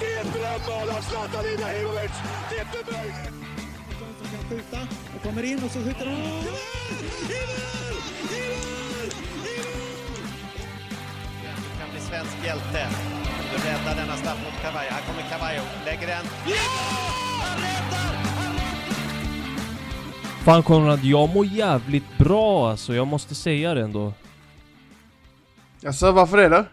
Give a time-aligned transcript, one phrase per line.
[0.00, 2.12] Det är ett drömmål av Zlatan Ibrahimovic!
[2.50, 3.34] Det är inte möjligt!
[4.18, 4.78] Som kan skjuta
[5.16, 6.14] och kommer in och så skjuter han.
[6.14, 6.32] I mål!
[7.28, 7.98] I mål!
[8.32, 9.08] I mål!
[11.56, 12.88] Du kan bli svensk hjälte.
[13.52, 14.90] Du räddar denna straff mot Cavallo.
[14.90, 16.24] Här kommer Cavallo, lägger den.
[16.46, 16.54] Ja!
[17.42, 18.14] Han räddar!
[18.38, 19.02] Han räddar!
[20.44, 24.12] Fan Konrad, jag mår jävligt bra alltså, jag måste säga det ändå.
[25.86, 26.64] Alltså varför det då?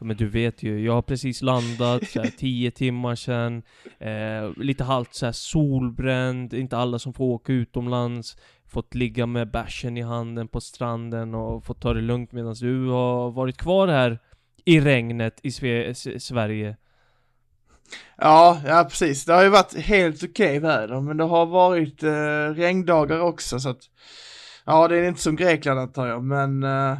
[0.00, 3.62] Men du vet ju, jag har precis landat så här, 10 timmar sedan,
[3.98, 8.36] eh, lite halvt så här solbränd, inte alla som får åka utomlands,
[8.68, 12.86] fått ligga med bärsen i handen på stranden och fått ta det lugnt medan du
[12.88, 14.18] har varit kvar här
[14.64, 16.76] i regnet i Sve- S- Sverige.
[18.18, 19.24] Ja, ja precis.
[19.24, 23.68] Det har ju varit helt okej väder, men det har varit eh, regndagar också så
[23.68, 23.82] att
[24.66, 26.98] ja, det är inte som Grekland antar jag, men eh,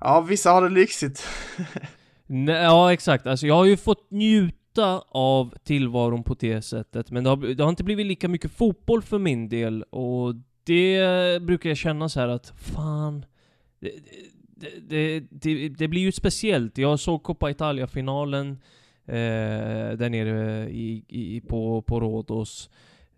[0.00, 1.28] ja, vissa har det lyxigt.
[2.30, 7.24] Nej, ja exakt, alltså jag har ju fått njuta av tillvaron på det sättet, men
[7.24, 11.70] det har, det har inte blivit lika mycket fotboll för min del, och det brukar
[11.70, 13.24] jag känna så här att fan,
[13.80, 13.90] det,
[14.56, 16.78] det, det, det, det blir ju speciellt.
[16.78, 18.50] Jag såg Coppa Italia-finalen
[19.06, 22.70] eh, där nere i, i, på, på Rhodos.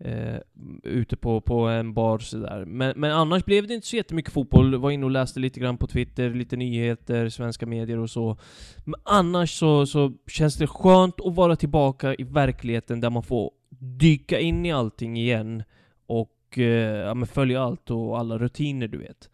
[0.05, 0.41] Eh,
[0.83, 2.65] ute på, på en bar sådär.
[2.65, 4.77] Men, men annars blev det inte så jättemycket fotboll.
[4.77, 8.39] Var inne och läste lite grann på Twitter, lite nyheter, svenska medier och så.
[8.85, 13.51] Men annars så, så känns det skönt att vara tillbaka i verkligheten där man får
[13.79, 15.63] dyka in i allting igen.
[16.07, 19.31] Och eh, ja, följa allt och alla rutiner du vet.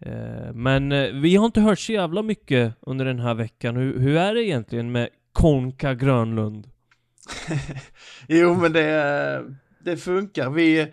[0.00, 3.76] Eh, men eh, vi har inte hört så jävla mycket under den här veckan.
[3.76, 6.68] Hur, hur är det egentligen med Konka Grönlund?
[8.28, 9.44] jo, men det,
[9.84, 10.50] det funkar.
[10.50, 10.92] Vi,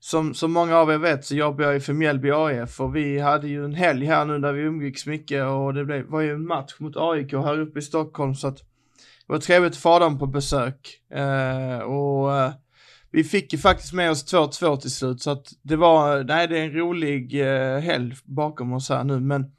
[0.00, 3.18] som, som många av er vet så jobbar jag ju för Mjällby AIF och vi
[3.18, 6.32] hade ju en helg här nu där vi umgicks mycket och det blev, var ju
[6.32, 8.56] en match mot AIK här uppe i Stockholm så att
[9.26, 11.00] det var trevligt att få dem på besök.
[11.10, 12.52] Eh, och eh,
[13.10, 16.58] vi fick ju faktiskt med oss 2-2 till slut så att det var, nej det
[16.58, 19.52] är en rolig eh, helg bakom oss här nu men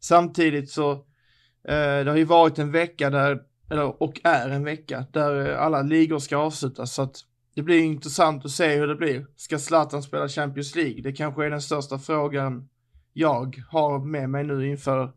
[0.00, 0.92] samtidigt så
[1.68, 3.38] eh, det har ju varit en vecka där,
[3.70, 7.16] eller och är en vecka där eh, alla ligor ska avslutas så att
[7.54, 9.26] det blir intressant att se hur det blir.
[9.36, 11.02] Ska Zlatan spela Champions League?
[11.02, 12.68] Det kanske är den största frågan
[13.12, 15.12] jag har med mig nu inför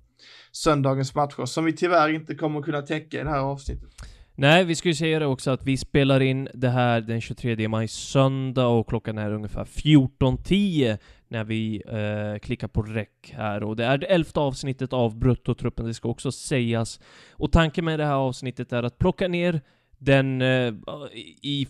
[0.51, 3.89] söndagens matcher som vi tyvärr inte kommer kunna täcka i det här avsnittet.
[4.35, 7.67] Nej, vi ska ju säga det också att vi spelar in det här den 23
[7.67, 13.75] maj söndag och klockan är ungefär 14.10 när vi eh, klickar på rec här och
[13.75, 16.99] det är det elfte avsnittet av Bruttotruppen, det ska också sägas.
[17.31, 19.61] Och tanken med det här avsnittet är att plocka ner
[19.97, 20.73] den eh,
[21.41, 21.67] i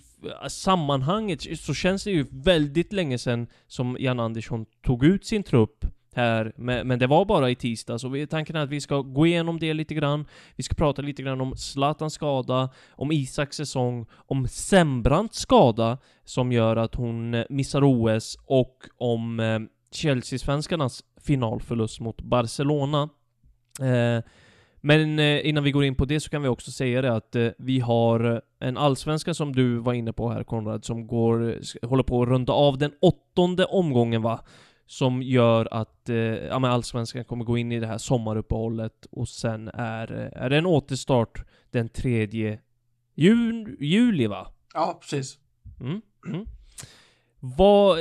[0.49, 5.85] sammanhanget så känns det ju väldigt länge sedan som Jan Andersson tog ut sin trupp
[6.17, 9.01] här, men, men det var bara i tisdag, så vi, tanken är att vi ska
[9.01, 10.25] gå igenom det lite grann.
[10.55, 16.51] Vi ska prata lite grann om Zlatans skada, om Isaks säsong, om Sembrants skada som
[16.51, 19.59] gör att hon eh, missar OS och om eh,
[19.91, 23.09] Chelsea-svenskarnas finalförlust mot Barcelona.
[23.81, 24.23] Eh,
[24.81, 27.35] men eh, innan vi går in på det så kan vi också säga det att
[27.35, 32.03] eh, vi har en allsvenska som du var inne på här Konrad, som går, håller
[32.03, 34.39] på att runda av den åttonde omgången va?
[34.85, 39.29] Som gör att eh, ja, men allsvenskan kommer gå in i det här sommaruppehållet och
[39.29, 42.59] sen är, eh, är det en återstart den tredje
[43.15, 44.47] jul, juli va?
[44.73, 45.39] Ja, precis.
[45.79, 46.45] Mm, mm.
[47.39, 47.97] Vad,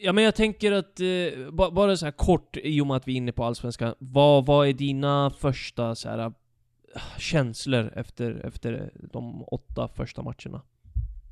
[0.00, 3.08] ja men jag tänker att, eh, ba, bara så här kort i och med att
[3.08, 6.32] vi är inne på Allsvenskan, vad, vad är dina första så här, ah,
[7.18, 10.62] känslor efter, efter de åtta första matcherna?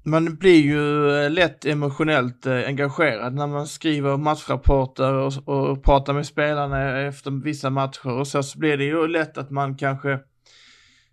[0.07, 6.13] Man blir ju eh, lätt emotionellt eh, engagerad när man skriver matchrapporter och, och pratar
[6.13, 10.19] med spelarna efter vissa matcher och så, så blir det ju lätt att man kanske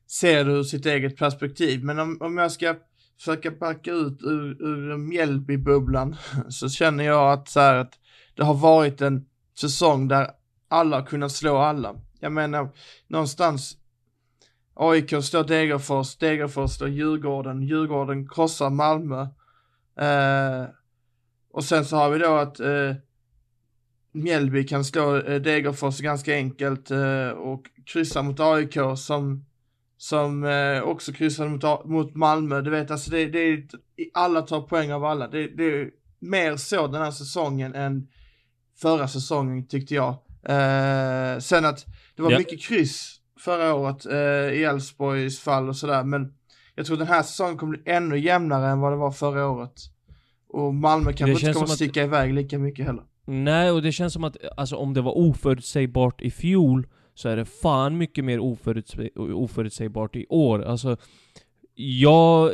[0.07, 1.83] ser det ur sitt eget perspektiv.
[1.83, 2.75] Men om, om jag ska
[3.21, 6.15] försöka backa ut ur, ur Mjällby-bubblan
[6.49, 7.99] så känner jag att, så här, att
[8.35, 9.25] det har varit en
[9.59, 10.31] säsong där
[10.67, 11.95] alla har kunnat slå alla.
[12.19, 12.69] Jag menar,
[13.07, 13.77] någonstans
[14.73, 19.21] AIK slår Degerfors, Degerfors slår Djurgården, Djurgården krossar Malmö.
[19.99, 20.65] Eh,
[21.51, 22.95] och sen så har vi då att eh,
[24.11, 29.45] Mjällby kan slå eh, Degerfors ganska enkelt eh, och kryssa mot AIK som,
[30.01, 32.61] som eh, också kryssade mot, mot Malmö.
[32.61, 33.63] Du vet, alltså det, det är,
[34.13, 35.27] alla tar poäng av alla.
[35.27, 35.89] Det, det är
[36.19, 38.07] mer så den här säsongen än
[38.81, 40.09] förra säsongen tyckte jag.
[40.43, 42.37] Eh, sen att det var Ja.
[42.37, 46.33] mycket kryss förra året eh, i Elfsborgs fall och sådär, men
[46.75, 49.73] jag tror den här säsongen kommer bli ännu jämnare än vad det var förra året.
[50.49, 53.03] Och Malmö kanske inte kommer att- sticka iväg lika mycket heller.
[53.25, 57.35] Nej, och det känns som att, alltså om det var oförutsägbart i fjol, så är
[57.35, 60.63] det fan mycket mer oförutsäg oförutsägbart i år.
[60.63, 60.97] Alltså,
[61.75, 62.53] ja,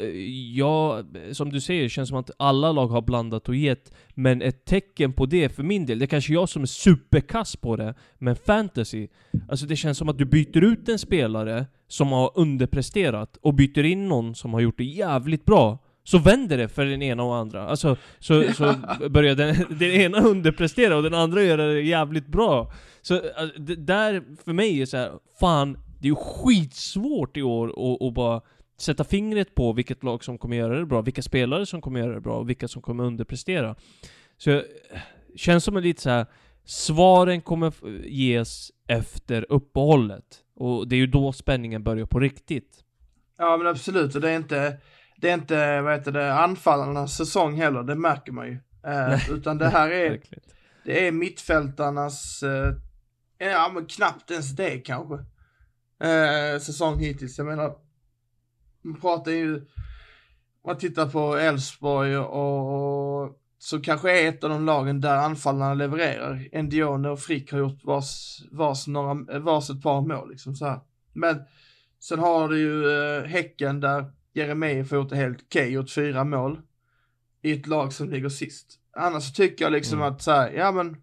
[0.54, 3.92] ja, som du säger, det känns som att alla lag har blandat och gett.
[4.13, 7.56] Men ett tecken på det för min del, det är kanske jag som är superkass
[7.56, 9.07] på det, men fantasy,
[9.50, 13.83] alltså det känns som att du byter ut en spelare som har underpresterat och byter
[13.83, 15.80] in någon som har gjort det jävligt bra.
[16.07, 17.68] Så vänder det för den ena och andra.
[17.68, 18.75] Alltså, så, så
[19.09, 22.71] börjar den, den ena underprestera och den andra gör det jävligt bra.
[23.01, 27.42] Så alltså, det där, för mig är så här, fan, det är ju skitsvårt i
[27.42, 27.68] år
[28.07, 28.42] att, bara
[28.80, 32.13] sätta fingret på vilket lag som kommer göra det bra, vilka spelare som kommer göra
[32.13, 33.75] det bra och vilka som kommer underprestera.
[34.38, 34.63] Så jag,
[35.36, 36.25] känns som en lite så här,
[36.65, 37.74] svaren kommer
[38.06, 40.44] ges efter uppehållet.
[40.56, 42.83] Och det är ju då spänningen börjar på riktigt.
[43.38, 44.77] Ja men absolut, och det är inte,
[45.19, 48.59] det är inte, vad heter det, anfallarnas säsong heller, det märker man ju.
[48.87, 50.21] Eh, utan det här är,
[50.85, 52.73] det är mittfältarnas, eh,
[53.37, 55.15] ja men knappt ens det kanske.
[56.07, 57.75] Eh, säsong hittills, jag menar,
[58.81, 59.63] man pratar ju, om
[60.65, 65.73] man tittar på Elfsborg och, och så kanske är ett av de lagen där anfallarna
[65.73, 66.61] levererar.
[66.63, 70.79] Ndione och Frick har gjort vars, vars, några, vars ett par mål liksom så här.
[71.13, 71.41] Men
[71.99, 74.05] sen har du ju eh, Häcken där
[74.37, 76.61] Jeremejeff har gjort det helt okej, gjort fyra mål
[77.41, 78.79] i ett lag som ligger sist.
[78.97, 80.13] Annars så tycker jag liksom Mm.
[80.13, 80.97] att så här, ja men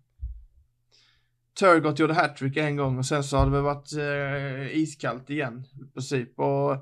[1.58, 5.64] Turgott gjorde hattrick en gång och sen så har det väl varit eh, iskallt igen
[5.88, 6.38] i princip.
[6.40, 6.76] Och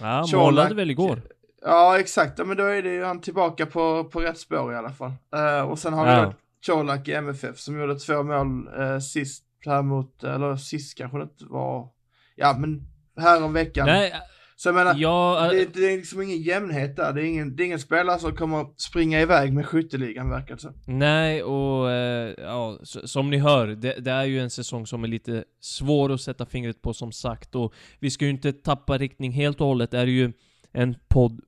[0.00, 1.22] Ja, målade väl igår.
[1.64, 2.38] Ja, exakt.
[2.38, 5.12] Ja, men då är det ju han tillbaka på, på rätt spår i alla fall.
[5.34, 6.24] Eh, och sen har vi Ja.
[6.24, 6.34] då
[6.66, 11.22] Colak i MFF som gjorde två mål uh, sist här mot, eller sist kanske det
[11.22, 11.88] inte var,
[12.36, 12.82] ja men
[13.16, 13.86] här om veckan.
[13.86, 14.12] Nej,
[14.62, 17.12] Så jag menar, ja, det, det är liksom ingen jämnhet där.
[17.12, 20.60] Det är ingen, det är ingen spelare som kommer springa iväg med skytteligan verkar det
[20.60, 20.74] som.
[20.86, 25.08] Nej, och eh, ja, som ni hör, det, det är ju en säsong som är
[25.08, 27.54] lite svår att sätta fingret på som sagt.
[27.54, 29.90] Och vi ska ju inte tappa riktning helt och hållet.
[29.90, 30.32] Det är ju
[30.72, 31.40] en podd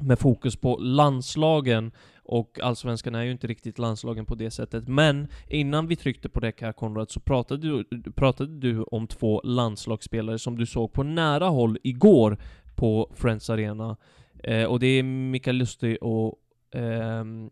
[0.00, 1.92] med fokus på landslagen.
[2.24, 4.88] Och allsvenskan är ju inte riktigt landslagen på det sättet.
[4.88, 9.40] Men innan vi tryckte på det här Konrad, så pratade du, pratade du om två
[9.44, 12.38] landslagsspelare som du såg på nära håll igår
[12.76, 13.96] på Friends Arena.
[14.42, 16.34] Eh, och det är Mikael Lustig och
[16.74, 17.50] ehm,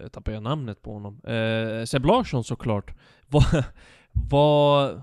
[0.00, 1.20] Eh, tappar jag namnet på honom.
[1.24, 2.94] Eh, Seb Larsson såklart.
[4.30, 5.02] Vad,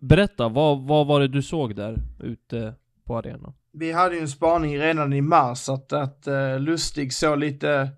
[0.00, 2.74] berätta, vad, vad var det du såg där ute
[3.04, 3.54] på arenan?
[3.72, 7.88] Vi hade ju en spaning redan i mars att, att uh, Lustig såg lite,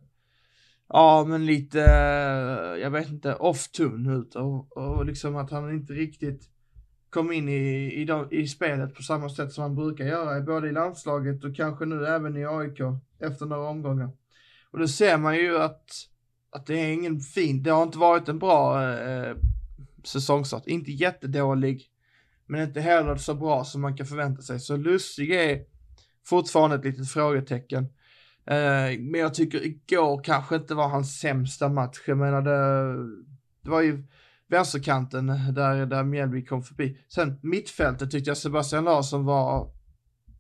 [0.92, 5.92] ja men lite, eh, jag vet inte, off-tune ut och, och liksom att han inte
[5.92, 6.48] riktigt
[7.10, 10.68] kom in i, i, de, i spelet på samma sätt som han brukar göra, både
[10.68, 12.80] i landslaget och kanske nu även i AIK
[13.18, 14.10] efter några omgångar.
[14.70, 15.90] Och då ser man ju att,
[16.50, 19.36] att det är ingen fin, det har inte varit en bra eh,
[20.04, 21.88] säsongstart, inte jättedålig,
[22.46, 24.60] men inte heller så bra som man kan förvänta sig.
[24.60, 25.64] Så Lustig är
[26.24, 27.86] fortfarande ett litet frågetecken.
[28.46, 32.02] Eh, men jag tycker igår kanske inte var hans sämsta match.
[32.06, 32.94] Jag menar det,
[33.62, 34.04] det var ju
[34.48, 36.98] vänsterkanten där, där Mjällby kom förbi.
[37.08, 39.70] Sen mittfältet tyckte jag Sebastian Larsson var,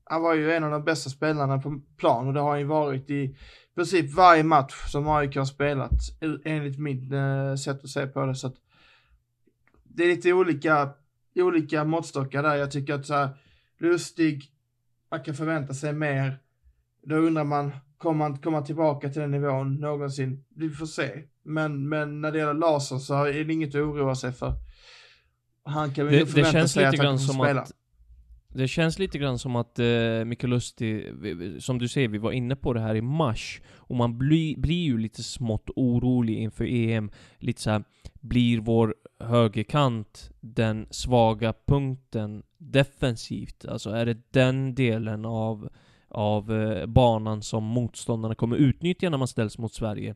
[0.04, 2.66] han var ju en av de bästa spelarna på plan och det har han ju
[2.66, 3.36] varit i
[3.74, 5.92] princip varje match som AIK har spelat
[6.44, 8.34] enligt mitt eh, sätt att se på det.
[8.34, 8.54] Så att
[9.84, 10.90] det är lite olika,
[11.34, 12.54] olika måttstockar där.
[12.54, 13.28] Jag tycker att så här,
[13.78, 14.52] Lustig,
[15.10, 16.38] man kan förvänta sig mer.
[17.02, 20.44] Då undrar man, kommer han komma tillbaka till den nivån någonsin?
[20.56, 21.10] Vi får se.
[21.44, 24.52] Men, men när det gäller Larsson så är det inget att oroa sig för.
[25.64, 27.44] Han kan väl Det, nog det förvänta känns sig lite att han grann kommer som
[27.44, 27.60] spela.
[27.60, 27.72] att
[28.54, 31.06] det känns lite grann som att eh, Mikael Lustig,
[31.58, 34.84] som du säger, vi var inne på det här i mars, och man bli, blir
[34.84, 37.10] ju lite smått orolig inför EM.
[37.38, 37.84] Lite så här,
[38.20, 43.64] blir vår högerkant den svaga punkten defensivt?
[43.64, 45.68] Alltså är det den delen av,
[46.12, 50.14] av eh, banan som motståndarna kommer utnyttja när man ställs mot Sverige?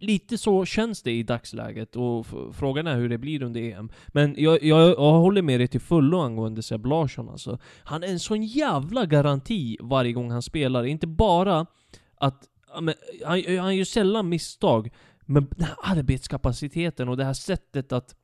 [0.00, 3.90] Lite så känns det i dagsläget, och frågan är hur det blir under EM.
[4.08, 7.58] Men jag, jag, jag håller med dig till fullo angående Seb Larsson alltså.
[7.84, 10.84] Han är en sån jävla garanti varje gång han spelar.
[10.84, 11.66] Inte bara
[12.14, 12.44] att...
[12.80, 14.90] Men, han, han gör sällan misstag,
[15.20, 18.14] men den här arbetskapaciteten och det här sättet att...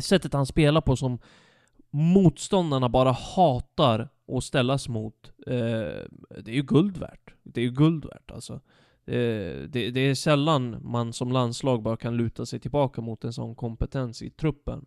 [0.00, 1.18] Sättet han spelar på som
[1.90, 5.32] motståndarna bara hatar och ställas mot.
[5.46, 5.54] Eh,
[6.42, 7.34] det är ju guld värt.
[7.42, 8.52] Det är ju guld värt alltså.
[9.06, 13.32] Eh, det, det är sällan man som landslag bara kan luta sig tillbaka mot en
[13.32, 14.86] sån kompetens i truppen.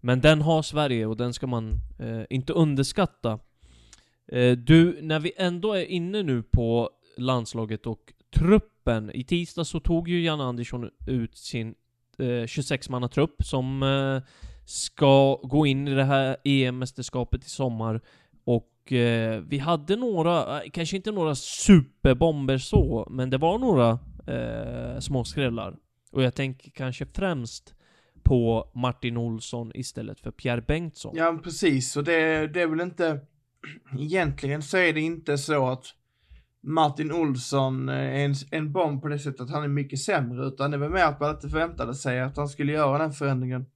[0.00, 3.38] Men den har Sverige och den ska man eh, inte underskatta.
[4.26, 9.10] Eh, du, när vi ändå är inne nu på landslaget och truppen.
[9.14, 11.74] I tisdag så tog ju Jan Andersson ut sin
[12.18, 14.22] eh, 26-mannatrupp som eh,
[14.64, 18.00] ska gå in i det här EM-mästerskapet i sommar.
[18.88, 23.98] Och eh, vi hade några, eh, kanske inte några superbomber så, men det var några
[24.26, 25.76] eh, småskrällar.
[26.12, 27.74] Och jag tänker kanske främst
[28.22, 31.16] på Martin Olsson istället för Pierre Bengtsson.
[31.16, 31.96] Ja, precis.
[31.96, 33.20] Och det, det är väl inte...
[33.98, 35.84] Egentligen så är det inte så att
[36.62, 40.70] Martin Olsson är en, en bomb på det sättet att han är mycket sämre, utan
[40.70, 43.66] det var mer att man inte förväntade sig att han skulle göra den förändringen.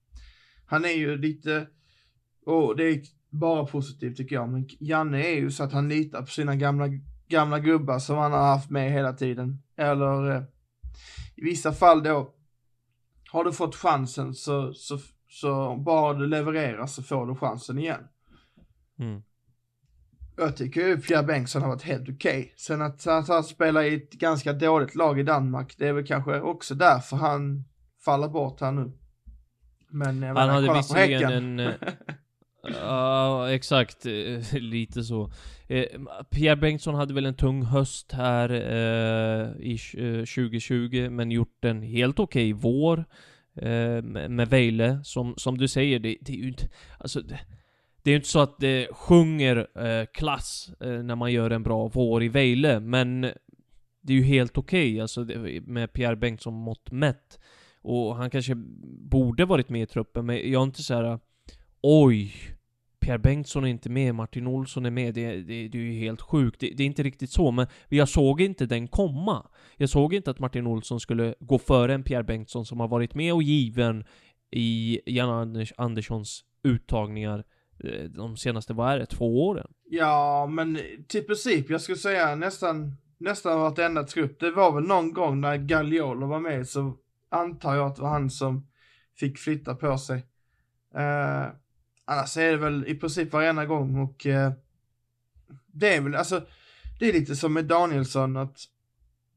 [0.66, 1.66] Han är ju lite,
[2.46, 6.20] och det är bara positivt tycker jag, men Janne är ju så att han litar
[6.20, 6.88] på sina gamla,
[7.28, 9.62] gamla gubbar som han har haft med hela tiden.
[9.76, 10.42] Eller eh,
[11.36, 12.34] i vissa fall då,
[13.30, 14.98] har du fått chansen så, så,
[15.28, 18.08] så bara du levererar så får du chansen igen.
[18.98, 19.22] Mm.
[20.36, 22.40] Jag tycker ju Pierre Bengtsson har varit helt okej.
[22.40, 22.50] Okay.
[22.56, 26.06] Sen att, att han spelar i ett ganska dåligt lag i Danmark, det är väl
[26.06, 27.64] kanske också därför han
[28.04, 28.92] faller bort här nu.
[29.88, 31.60] Men jag Han menar, hade kolla på visserligen Häcken.
[31.60, 31.74] en...
[32.62, 34.06] Ja, Ja, exakt.
[34.06, 35.22] Eh, lite så.
[35.70, 35.84] Uh,
[36.30, 39.78] Pierre Bengtsson hade väl en tung höst här uh, i
[40.18, 43.04] 2020, men gjort en helt okej vår
[44.02, 45.00] med med Vejle.
[45.04, 46.68] Som, som du säger, det, det är ju inte...
[46.98, 47.40] Alltså, det,
[48.02, 49.66] det är ju inte så att det sjunger
[50.14, 53.20] klass när man gör en bra vår i Vejle, men
[54.02, 55.26] det är ju helt okej, alltså
[55.62, 57.38] med Pierre Bengtsson mått mätt.
[57.82, 58.54] Och han kanske
[59.10, 61.18] borde varit med i truppen, men jag är inte så här.
[61.82, 62.34] Oj!
[63.00, 66.20] Pierre Bengtsson är inte med, Martin Olsson är med, det, det, det är ju helt
[66.20, 66.60] sjukt.
[66.60, 69.46] Det, det är inte riktigt så, men jag såg inte den komma.
[69.76, 73.14] Jag såg inte att Martin Olsson skulle gå före en Pierre Bengtsson som har varit
[73.14, 74.04] med och given
[74.50, 77.44] i Jan Anders, Anderssons uttagningar
[77.84, 79.72] eh, de senaste, vad är det, två åren?
[79.84, 84.40] Ja, men till princip, jag skulle säga nästan, nästan vartenda trupp.
[84.40, 86.96] Det var väl någon gång när Gagliolo var med så
[87.30, 88.66] antar jag att det var han som
[89.16, 90.16] fick flytta på sig.
[90.96, 91.61] Uh,
[92.12, 94.52] annars är det väl i princip varenda gång och eh,
[95.66, 96.46] det är väl, alltså,
[96.98, 98.58] det är lite som med Danielsson att,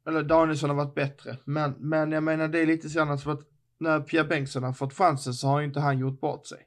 [0.08, 3.32] eller Danielsson har varit bättre, men, men jag menar det är lite så annars för
[3.32, 3.42] att
[3.78, 6.60] när Pierre Bengtsson har fått chansen så har ju inte han gjort bort sig.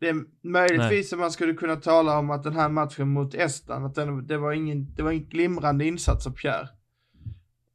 [0.00, 3.86] Det är möjligtvis som man skulle kunna tala om att den här matchen mot Estland,
[3.86, 6.68] att den, det var ingen, det var en glimrande insats av Pierre.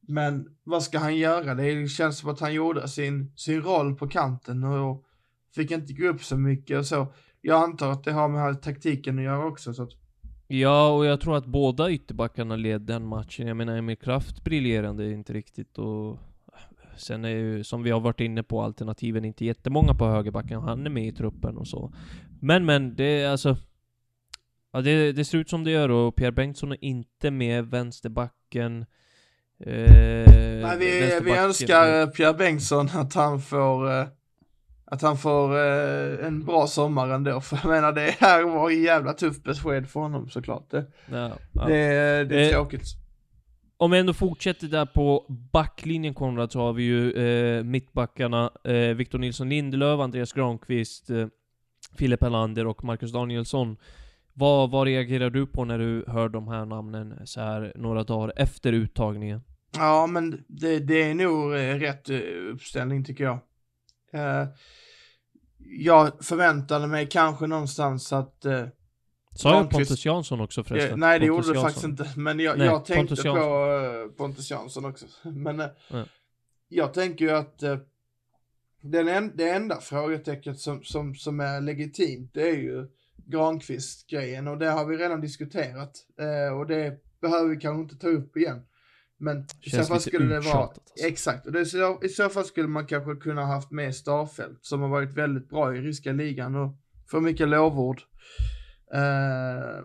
[0.08, 1.56] Men vad ska han göra?
[1.56, 5.04] Det känns som att han gjorde sin, sin roll på kanten och
[5.56, 7.14] fick inte gå upp så mycket och så.
[7.42, 9.92] Jag antar att det har med taktiken att göra också så att,
[10.52, 13.48] Ja, och jag tror att båda ytterbackarna led den matchen.
[13.48, 16.20] Jag menar, Emil Kraft briljerande inte riktigt och...
[16.98, 20.62] Sen är ju, som vi har varit inne på, alternativen inte jättemånga på högerbacken.
[20.62, 21.94] Han är med i truppen och så.
[22.42, 23.58] Men, men, det är alltså...
[24.72, 28.86] Ja, det, det ser ut som det gör och Pierre Bengtsson är inte med, vänsterbacken...
[29.60, 34.08] Eh, Nej, vi, vi önskar Pierre Bengtsson att han får, eh,
[34.92, 37.42] att han får eh, en bra sommar ändå.
[37.42, 40.70] För jag menar det här var ju jävla tufft besked för honom såklart.
[40.72, 41.66] Det, Ja, ja.
[41.68, 41.74] det,
[42.24, 42.84] det är Eh, tråkigt.
[43.78, 48.74] Om vi ändå fortsätter där på backlinjen Konrad, så har vi ju eh, mittbackarna eh,
[48.74, 51.28] Victor Nilsson Lindelöf, Andreas Granqvist, eh,
[51.98, 53.78] Filip Helander och Marcus Danielsson.
[54.34, 58.34] Vad, vad reagerar du på när du hör de här namnen så här några dagar
[58.36, 59.42] efter uttagningen?
[59.78, 62.20] Ja, men det, det är nog eh, rätt eh,
[62.54, 63.40] uppställning tycker jag.
[64.14, 64.48] Eh,
[65.60, 68.66] jag förväntade mig kanske någonstans att eh,
[69.36, 70.92] Sa jag Pontus Jansson också förresten?
[70.92, 72.10] Eh, nej, det Pontus gjorde du faktiskt inte.
[72.16, 75.06] Men jag, Nej, jag tänkte på eh, Pontus Jansson också.
[75.30, 76.06] Men eh, Ja.
[76.68, 77.78] jag tänker ju att eh,
[78.82, 82.88] den en, det enda frågetecknet som, som, som är legitimt, det är ju
[83.26, 85.92] Granqvist-grejen och det har vi redan diskuterat.
[86.20, 88.62] Eh, och det behöver vi kanske inte ta upp igen.
[89.20, 90.82] Men i så fall skulle det vara, alltså.
[91.08, 94.90] exakt, och så, i så fall skulle man kanske kunna haft med Starfelt som har
[94.90, 96.76] varit väldigt bra i ryska ligan och
[97.12, 98.02] får mycket lovord.
[98.94, 99.84] Eh,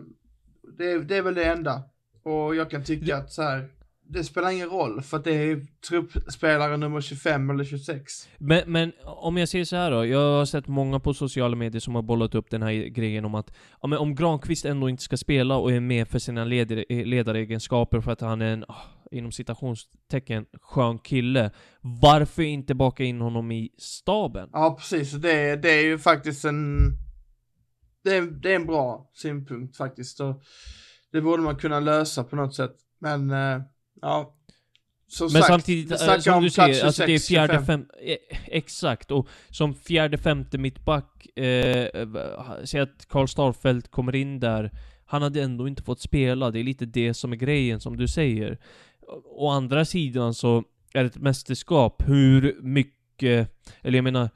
[0.77, 1.83] det, det är väl det enda.
[2.23, 3.69] Och jag kan tycka att så här,
[4.09, 8.29] det spelar ingen roll för att det är truppspelare nummer 25 eller 26.
[8.37, 11.79] Men, men om jag säger så här då, jag har sett många på sociala medier
[11.79, 15.03] som har bollat upp den här grejen om att ja, men om Granqvist ändå inte
[15.03, 18.75] ska spela och är med för sina leder, ledaregenskaper för att han är en, ah,
[19.15, 21.51] inom citationstecken, skön kille.
[21.81, 24.49] Varför inte baka in honom i staben?
[24.53, 25.11] Ja, precis.
[25.11, 26.91] Det, det är ju faktiskt en...
[28.03, 30.19] Det är, det är en bra synpunkt faktiskt.
[30.19, 30.43] Och
[31.11, 32.75] det borde man kunna lösa på något sätt.
[32.99, 33.61] Men, eh,
[34.01, 34.35] ja.
[35.07, 37.65] Som Men sagt, samtidigt, eh, som om du säger, alltså det är 26, fjärde, 25.
[37.65, 41.87] fem, eh, exakt, och som fjärde, femte mittback, eh,
[42.63, 44.71] säg att Karl Starfelt kommer in där,
[45.05, 48.07] han hade ändå inte fått spela, det är lite det som är grejen, som du
[48.07, 48.57] säger.
[49.07, 54.29] Å å andra sidan så är det ett mästerskap, hur mycket, eller jag menar,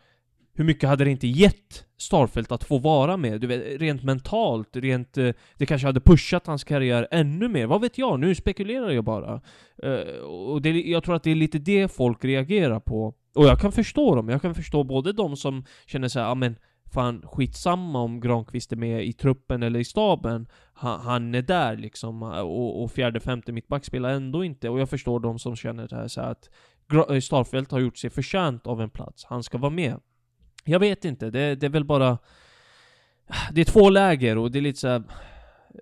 [0.53, 3.41] hur mycket hade det inte gett Starfelt att få vara med?
[3.41, 5.17] Du vet, rent mentalt, rent...
[5.17, 7.67] Eh, det kanske hade pushat hans karriär ännu mer.
[7.67, 8.19] Vad vet jag?
[8.19, 9.41] Nu spekulerar jag bara.
[9.83, 13.13] Uh, och det, jag tror att det är lite det folk reagerar på.
[13.35, 14.29] Och jag kan förstå dem.
[14.29, 16.55] Jag kan förstå både de som känner såhär, ja men
[16.91, 20.47] fan skitsamma om Granqvist är med i truppen eller i staben.
[20.73, 22.23] Han, han är där liksom.
[22.23, 24.69] Eh, och, och fjärde, femte mittback spelar ändå inte.
[24.69, 26.49] Och jag förstår de som känner det här så här att
[27.09, 29.25] eh, Starfelt har gjort sig förtjänt av en plats.
[29.25, 29.99] Han ska vara med.
[30.63, 32.17] Jag vet inte, det, det är väl bara...
[33.51, 35.03] Det är två läger och det är lite så här,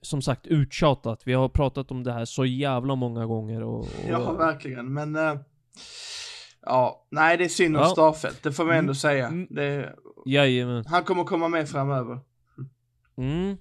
[0.01, 1.21] Som sagt, uttjatat.
[1.25, 3.79] Vi har pratat om det här så jävla många gånger och...
[3.79, 4.93] och Ja, verkligen.
[4.93, 5.35] Men eh,
[6.65, 7.87] ja, nej, det är synd om Ja.
[7.89, 8.43] Starfelt.
[8.43, 8.95] Det får man ändå Mm.
[8.95, 9.27] säga.
[9.27, 9.47] Mm.
[9.49, 9.95] Det,
[10.25, 10.85] Jajamän.
[10.87, 12.19] han kommer komma med framöver.
[13.17, 13.57] Mm.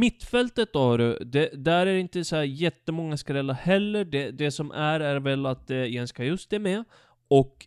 [0.00, 4.04] Mittfältet då du, det, där är det inte så här jättemånga skrällar heller.
[4.04, 6.84] Det, det som är är väl att eh, Jens Kajust är med
[7.28, 7.66] och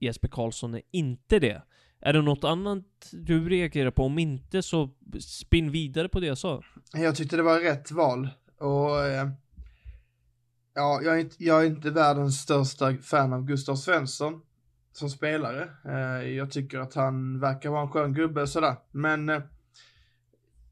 [0.00, 1.62] Jesper Karlsson är inte det.
[2.00, 4.04] Är det något annat du reagerar på?
[4.04, 4.90] Om inte så
[5.20, 6.62] spinn vidare på det jag sa.
[6.92, 8.28] Jag tyckte det var rätt val.
[8.58, 9.28] Och eh,
[10.74, 14.40] ja, jag är, inte, jag är inte världens största fan av Gustav Svensson
[14.92, 15.68] som spelare.
[15.84, 18.76] Eh, jag tycker att han verkar vara en skön gubbe och sådär.
[18.92, 19.40] Men eh,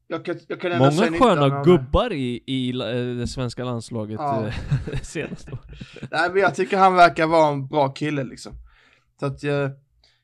[0.07, 3.63] jag, kan, jag kan ändå se Många nyttan sköna gubbar i, i eh, det svenska
[3.63, 4.39] landslaget Ja.
[5.15, 5.47] året.
[6.11, 8.53] Nej, men jag tycker han verkar vara en bra kille liksom.
[9.19, 9.71] Så att jag,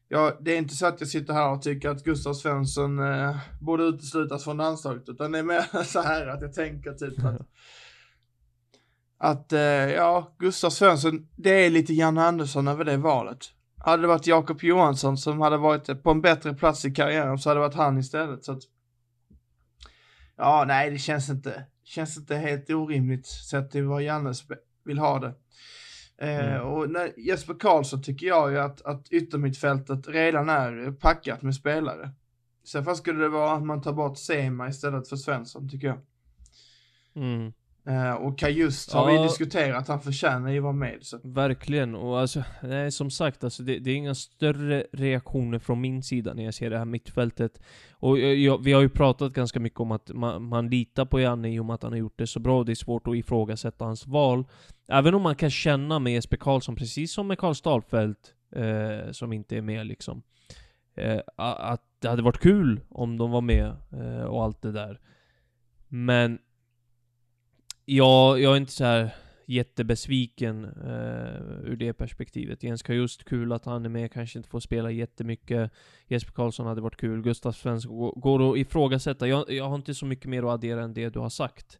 [0.07, 3.37] ja, det är inte så att jag sitter här och tycker att Gustav Svensson eh,
[3.61, 7.41] borde uteslutas från landslaget, utan det är mer så här att jag tänker typ att
[9.17, 13.39] att eh, ja, Gustav Svensson, det är lite Janne Andersson över det valet.
[13.77, 17.49] Hade det varit Jakob Johansson som hade varit på en bättre plats i karriären så
[17.49, 18.43] hade det varit han istället.
[18.43, 18.61] Så att,
[20.37, 24.33] ja, nej, det känns inte, känns inte helt orimligt sett till vad Janne
[24.85, 25.33] vill ha det.
[26.17, 26.61] Eh, Mm.
[26.67, 32.11] och när Jesper Karlsson tycker jag ju att, att yttermittfältet redan är packat med spelare.
[32.85, 35.99] Fall skulle det vara att man tar bort Sema istället för Svensson, tycker jag.
[37.15, 37.53] Mm.
[37.87, 39.23] Eh, och Kajust har vi Ja.
[39.23, 40.97] diskuterat, han förtjänar ju vara med.
[41.01, 41.19] Så.
[41.23, 46.03] Verkligen, och alltså, nej, som sagt, alltså, det, det är inga större reaktioner från min
[46.03, 47.61] sida när jag ser det här mittfältet.
[47.91, 51.19] Och jag, jag, vi har ju pratat ganska mycket om att man, man litar på
[51.19, 53.15] Janne i och med att han har gjort det så bra, det är svårt att
[53.15, 54.45] ifrågasätta hans val.
[54.87, 59.33] Även om man kan känna med Jesper Karlsson, precis som med Karl Stalfelt, eh, som
[59.33, 60.21] inte är med liksom,
[60.97, 64.99] eh, att det hade varit kul om de var med eh, och allt det där.
[65.87, 66.39] Men
[67.85, 69.09] Ja, jag är inte så här
[69.47, 72.63] jättebesviken eh, ur det perspektivet.
[72.63, 75.71] Jens just kul att han är med, kanske inte får spela jättemycket.
[76.07, 77.21] Jesper Karlsson hade varit kul.
[77.21, 79.27] Gustav Svensson går- att ifrågasätta.
[79.27, 81.79] Jag, jag har inte så mycket mer att addera än det du har sagt.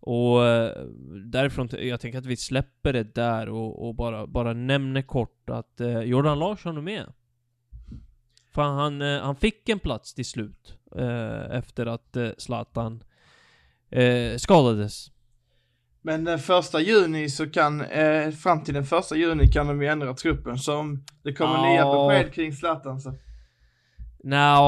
[0.00, 0.84] Och eh,
[1.24, 5.80] därifrån, jag tänker att vi släpper det där och, och bara, bara nämner kort att
[5.80, 7.12] eh, Jordan Larsson är med.
[8.50, 10.76] För han, eh, han fick en plats till slut.
[10.96, 13.04] Eh, efter att eh, Zlatan
[13.90, 15.10] eh, skadades.
[16.06, 19.88] Men den första juni så kan, eh, fram till den första juni kan de ju
[19.88, 20.58] ändra truppen.
[20.58, 21.72] Så om det kommer Ja.
[21.72, 23.14] nya besked kring Zlatan så.
[24.24, 24.60] Nja,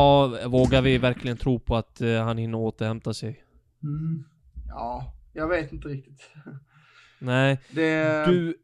[0.49, 3.43] vågar vi verkligen tro på att eh, han hinner återhämta sig?
[3.83, 4.25] Mm.
[4.69, 6.31] Ja, jag vet inte riktigt.
[7.19, 8.57] Nej, Det, du...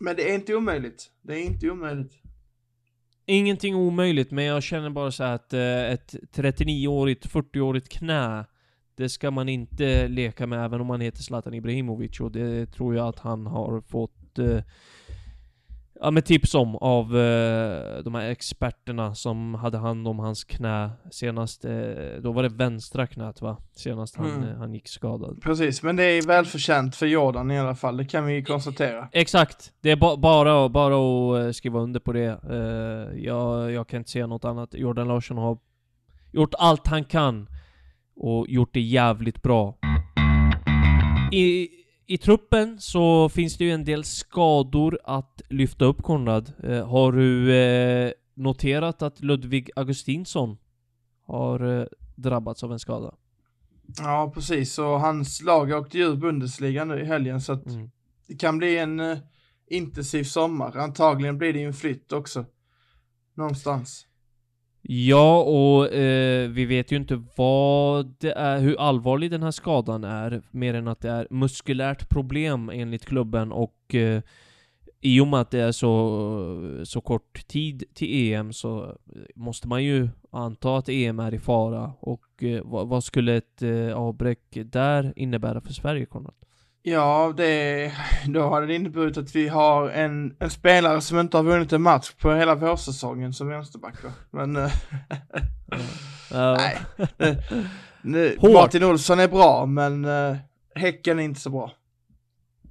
[0.00, 1.10] Men det är inte omöjligt.
[1.22, 2.12] Det är inte omöjligt.
[3.26, 8.44] Ingenting omöjligt, men jag känner bara så att eh, ett 39-årigt, 40-årigt knä,
[8.96, 12.94] det ska man inte leka med även om man heter Zlatan Ibrahimovic och det tror
[12.96, 14.58] jag att han har fått eh,
[16.04, 20.90] Ja med tips om av eh, de här experterna som hade hand om hans knä
[21.10, 21.72] senast, eh,
[22.22, 23.56] då var det vänstra knät va?
[23.72, 24.48] Senast han, Mm.
[24.48, 25.42] eh, han gick skadad.
[25.42, 27.96] Precis, men det är välförtjänt för Jordan i alla fall.
[27.96, 29.08] Det kan vi konstatera.
[29.12, 29.72] Exakt.
[29.80, 32.40] Det är ba bara, bara att eh, skriva under på det.
[32.50, 34.74] Eh, jag, jag kan inte säga något annat.
[34.74, 35.58] Jordan Larsson har
[36.32, 37.48] gjort allt han kan
[38.16, 39.78] och gjort det jävligt bra.
[41.32, 41.68] I,
[42.06, 46.52] I truppen så finns det ju en del skador att lyfta upp Konrad.
[46.62, 50.56] Eh, har du eh, noterat att Ludvig Augustinsson
[51.26, 53.14] har eh, drabbats av en skada?
[53.98, 54.78] Ja, precis.
[54.78, 57.90] Och hans lag åkte ju ur Bundesliga nu i helgen så att Mm.
[58.28, 59.18] det kan bli en eh,
[59.70, 60.76] intensiv sommar.
[60.76, 62.44] Antagligen blir det ju en flytt också.
[63.34, 64.06] Någonstans.
[64.82, 70.04] Ja, och eh, vi vet ju inte vad det är, hur allvarlig den här skadan
[70.04, 74.22] är, mer än att det är muskulärt problem enligt klubben och eh,
[75.00, 78.96] i och med att det är så, så kort tid till EM så
[79.34, 81.92] måste man ju anta att EM är i fara.
[82.00, 86.34] Och eh, vad, vad skulle ett eh, avbräck där innebära för Sverige, Konrad?
[86.82, 87.92] Ja, det,
[88.26, 91.82] då hade det inneburit att vi har en, en spelare som inte har vunnit en
[91.82, 93.94] match på hela vårsäsongen som vänsterback.
[94.30, 94.56] Men,
[96.30, 96.56] Ja.
[96.56, 96.78] nej.
[98.02, 98.36] Nu.
[98.42, 100.36] Martin Olsson är bra, men uh,
[100.74, 101.72] Häcken är inte så bra.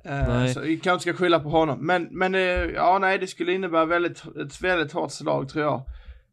[0.04, 0.54] Nej.
[0.54, 1.86] så vi kanske ska skylla på honom.
[1.86, 2.42] Men, men eh,
[2.76, 5.76] ja, nej, det skulle innebära väldigt, ett väldigt hårt slag tror jag.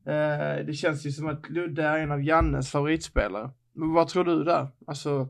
[0.06, 3.50] Eh, det känns ju som att Ludde är en av Jannes favoritspelare.
[3.72, 4.66] Men vad tror du där?
[4.86, 5.28] Alltså,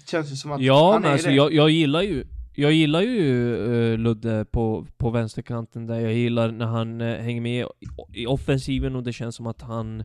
[0.00, 1.34] det känns ju som att Ja, han men är alltså det.
[1.34, 2.24] jag, jag gillar ju
[2.56, 6.00] jag gillar ju eh, Ludde på, på vänsterkanten där.
[6.00, 7.66] Jag gillar när han eh, hänger med
[8.12, 10.04] i offensiven och det känns som att han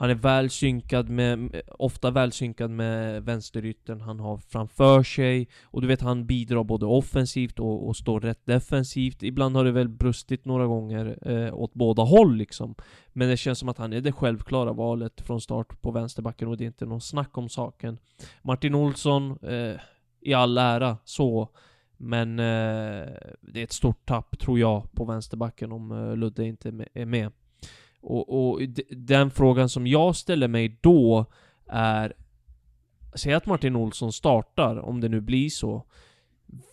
[0.00, 5.48] han är väl synkad med, ofta väl synkad med vänsteryttern han har framför sig.
[5.64, 9.22] Och du vet han bidrar både offensivt och, och står rätt defensivt.
[9.22, 12.74] Ibland har det väl brustit några gånger eh, åt båda håll liksom.
[13.12, 16.56] Men det känns som att han är det självklara valet från start på vänsterbacken och
[16.56, 17.98] det är inte någon snack om saken.
[18.42, 19.80] Martin Olsson, eh,
[20.20, 21.48] i all ära, så.
[21.96, 23.06] Men eh,
[23.40, 26.88] det är ett stort tapp, tror jag, på vänsterbacken om eh, Ludde inte är med-
[26.94, 27.30] är med
[28.00, 31.26] och, och den frågan som jag ställer mig då
[31.68, 32.12] är
[33.14, 35.84] Säg att Martin Olsson startar, om det nu blir så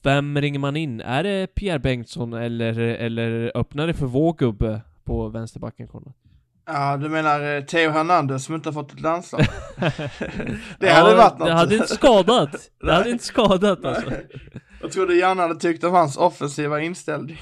[0.04, 1.02] Vem ringer man in?
[1.02, 6.14] Är det Pierre Bengtsson eller, eller öppnar det för vår gubbe på vänsterbacken Konrad?
[6.66, 9.42] Ja, du menar eh, Theo Hernandez som inte har fått ett landslag?
[10.80, 11.48] det hade varit något.
[11.48, 12.72] Det hade inte skadat!
[12.82, 14.12] Det hade inte skadat alltså
[14.82, 17.38] Jag trodde Janne hade tyckt om hans offensiva inställning.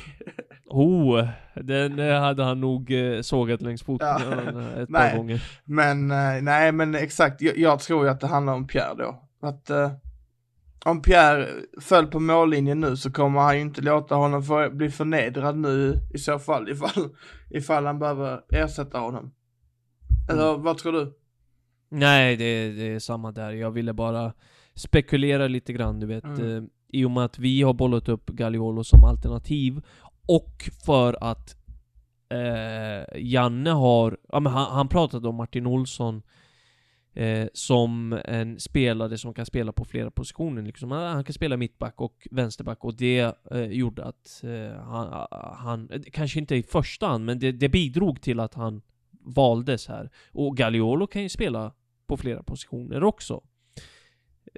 [0.73, 4.61] Oh, den hade han nog eh, sågat längs foten Ja.
[4.81, 5.11] ett Nej.
[5.11, 7.41] par gånger Men eh, nej, men exakt.
[7.41, 9.29] Jag, jag tror ju att det handlar om Pierre då.
[9.47, 9.91] Att eh,
[10.85, 11.47] om Pierre
[11.81, 15.99] föll på mållinjen nu så kommer han ju inte låta honom få bli förnedrad nu
[16.13, 17.09] i så fall ifall,
[17.49, 19.33] ifall han behöver ersätta honom.
[20.29, 21.13] Eller vad tror du?
[21.89, 23.51] Nej, det, det är samma där.
[23.51, 24.33] Jag ville bara
[24.75, 26.23] spekulera lite grann, du vet.
[26.23, 26.57] Mm.
[26.57, 29.81] Eh, I och med att vi har bollat upp Gagliolo som alternativ.
[30.27, 31.55] Och för att
[32.29, 36.21] eh, Janne har, ja men han, han pratade om Martin Olsson
[37.13, 40.91] eh, som en spelare som kan spela på flera positioner liksom.
[40.91, 46.03] Han, han kan spela mittback och vänsterback och det eh, gjorde att eh, han, han,
[46.11, 48.81] kanske inte i första hand, men det, det bidrog till att han
[49.25, 50.09] valdes här.
[50.31, 51.73] Och Gagliolo kan ju spela
[52.07, 53.41] på flera positioner också.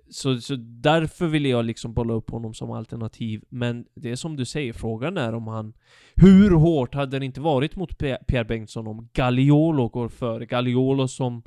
[0.09, 3.43] Så, så därför ville jag liksom bolla upp honom som alternativ.
[3.49, 5.73] Men det är som du säger, frågan är om han...
[6.15, 10.45] Hur hårt hade det inte varit mot Pierre Bengtsson om Gagliolo går före?
[10.45, 11.43] Gagliolo som...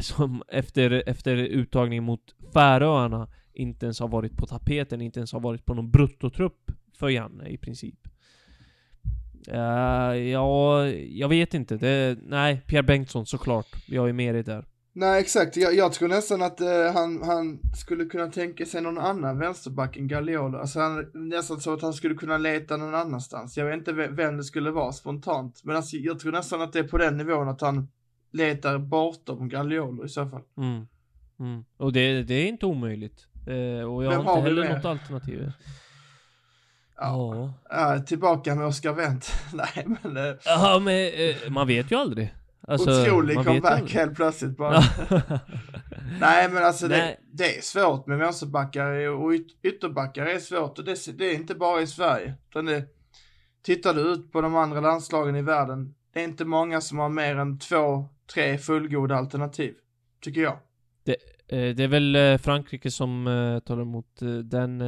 [0.00, 5.40] Som efter, efter uttagningen mot Färöarna inte ens har varit på tapeten, inte ens har
[5.40, 8.08] varit på någon bruttotrupp för Janne i princip.
[9.48, 11.76] Uh, ja, jag vet inte.
[11.76, 13.66] Det, nej, Pierre Bengtsson såklart.
[13.86, 14.64] Jag är med dig där.
[14.94, 18.98] Nej exakt, jag, jag tror nästan att eh, han, han skulle kunna tänka sig någon
[18.98, 20.58] annan vänsterback än Gagliolo.
[20.58, 23.56] Alltså han, nästan så att han skulle kunna leta någon annanstans.
[23.56, 25.60] Jag vet inte ve- vem det skulle vara spontant.
[25.64, 27.88] Men alltså, jag tror nästan att det är på den nivån att han
[28.32, 30.42] letar bortom Gagliolo i så fall.
[30.56, 30.86] Mm.
[31.40, 31.64] Mm.
[31.76, 33.26] Och det, det är inte omöjligt.
[33.46, 35.42] Eh, och jag Vem har inte heller något alternativ.
[35.42, 35.52] Ja.
[36.96, 37.54] Ja.
[37.70, 39.32] Ja, tillbaka med Oscar Wendt.
[39.54, 42.34] Nej men, eh, Ja, men eh, man vet ju aldrig.
[42.68, 44.80] Alltså, otrolig comeback helt plötsligt bara.
[46.20, 47.20] Nej men alltså det, Nej.
[47.32, 51.54] det är svårt med vänsterbackar och yt- ytterbackar är svårt och det, det är inte
[51.54, 52.34] bara i Sverige.
[52.50, 52.84] Utan det,
[53.62, 57.08] tittar du ut på de andra landslagen i världen, det är inte många som har
[57.08, 59.74] mer än två, tre fullgoda alternativ.
[60.20, 60.58] Tycker jag.
[61.48, 64.80] Eh, det är väl eh, Frankrike som eh, tar emot den,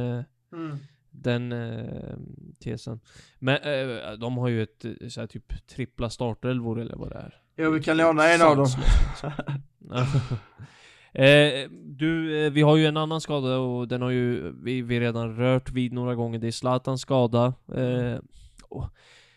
[0.53, 0.77] Mm.
[1.11, 1.53] den
[2.59, 2.99] tesen.
[3.39, 3.59] Men
[4.19, 7.41] de har ju ett eh, så här, typ trippla startelvor eller vad det är.
[7.57, 8.67] Jo, vi kan låna en av dem.
[11.17, 14.99] Eh, du, eh, vi har ju en annan skada och den har ju vi, vi
[14.99, 16.39] redan rört vid några gånger.
[16.39, 17.53] Det är Zlatans skada.
[17.75, 18.19] Eh,
[18.69, 18.85] och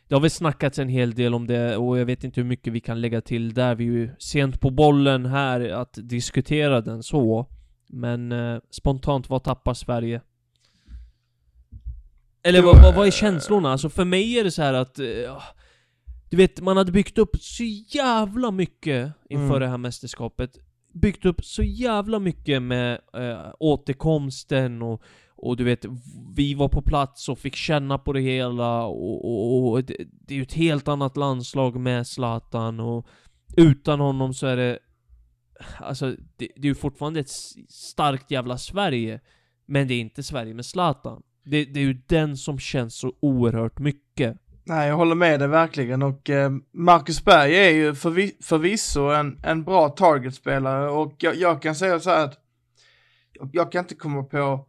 [0.08, 2.72] det har väl snackats en hel del om det och jag vet inte hur mycket
[2.72, 3.74] vi kan lägga till där.
[3.74, 7.46] Vi är ju sent på bollen här att diskutera den så.
[7.86, 10.20] Men eh, spontant, vad tappar Sverige?
[12.42, 13.72] Eller Jo, vad, vad, vad är eh, känslorna?
[13.72, 14.98] Alltså för mig är det så här att...
[16.30, 19.60] Du vet, man hade byggt upp så jävla mycket inför Mm.
[19.60, 20.58] det här mästerskapet.
[20.94, 25.02] Byggt upp så jävla mycket med eh, återkomsten och,
[25.36, 25.84] och du vet,
[26.36, 30.34] vi var på plats och fick känna på det hela och, och, och det, det
[30.34, 33.06] är ju ett helt annat landslag med Zlatan och
[33.56, 34.78] utan honom så är det...
[35.80, 37.30] Alltså, det, det är ju fortfarande ett
[37.68, 39.20] starkt jävla Sverige.
[39.66, 41.22] Men det är inte Sverige med Zlatan.
[41.44, 44.36] Det, det är ju den som känns så oerhört mycket.
[44.68, 49.40] Nej, jag håller med dig verkligen och eh, Marcus Berg är ju förvi förvisso en,
[49.42, 52.38] en bra targetspelare och jag, jag kan säga så här att
[53.52, 54.66] jag, kan inte komma på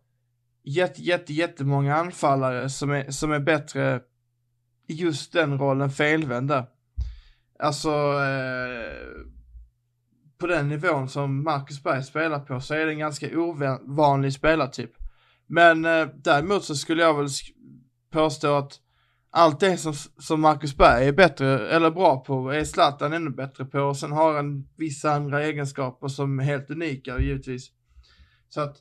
[0.64, 4.02] jätte, jätte, jättemånga anfallare som är, som är bättre
[4.88, 6.68] i just den rollen felvända.
[7.60, 9.24] Alltså, eh,
[10.38, 14.92] på den nivån som Marcus Berg spelar på så är det en ganska ovanlig spelartyp.
[15.48, 17.30] Men eh, däremot så skulle jag väl
[18.12, 18.80] påstå att
[19.32, 23.66] allt det som, som Marcus Berg är bättre, eller bra på, är Zlatan ännu bättre
[23.66, 27.72] på och sen har han vissa andra egenskaper som är helt unika givetvis.
[28.50, 28.78] Så att